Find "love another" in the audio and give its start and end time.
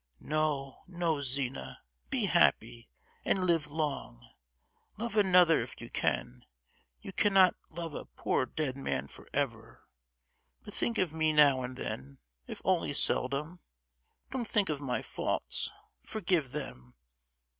4.97-5.61